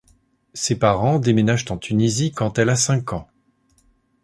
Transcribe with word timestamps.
Ses 0.55 0.79
parents 0.79 1.19
déménagent 1.19 1.69
en 1.69 1.77
Tunisie 1.77 2.31
quand 2.31 2.57
elle 2.57 2.69
a 2.71 2.75
cinq 2.75 3.13
ans. 3.13 3.27